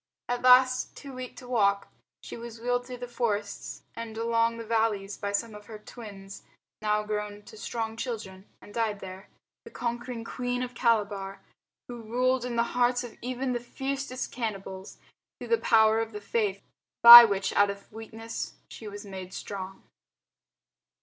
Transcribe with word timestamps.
At 0.27 0.41
last, 0.41 0.97
too 0.97 1.13
weak 1.13 1.35
to 1.37 1.47
walk, 1.47 1.87
she 2.23 2.35
was 2.35 2.59
wheeled 2.59 2.87
through 2.87 2.97
the 2.97 3.07
forests 3.07 3.83
and 3.95 4.17
along 4.17 4.57
the 4.57 4.65
valleys 4.65 5.15
by 5.15 5.31
some 5.31 5.53
of 5.53 5.67
her 5.67 5.77
"twins" 5.77 6.41
now 6.81 7.03
grown 7.03 7.43
to 7.43 7.55
strong 7.55 7.95
children, 7.95 8.47
and 8.63 8.73
died 8.73 8.99
there 8.99 9.29
the 9.63 9.69
conquering 9.69 10.23
Queen 10.23 10.63
of 10.63 10.73
Calabar, 10.73 11.41
who 11.87 12.01
ruled 12.01 12.45
in 12.45 12.55
the 12.55 12.63
hearts 12.73 13.03
of 13.03 13.15
even 13.21 13.53
the 13.53 13.59
fiercest 13.59 14.31
cannibals 14.31 14.97
through 15.37 15.49
the 15.49 15.59
power 15.59 15.99
of 15.99 16.13
the 16.13 16.19
Faith, 16.19 16.63
by 17.03 17.23
which 17.23 17.53
out 17.53 17.69
of 17.69 17.91
weakness 17.93 18.55
she 18.71 18.87
was 18.87 19.05
made 19.05 19.35
strong. 19.35 19.83